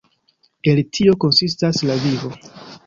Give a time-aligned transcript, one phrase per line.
[0.71, 2.35] El tio konsistas la vivo.